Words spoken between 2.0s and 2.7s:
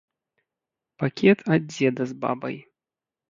з бабай.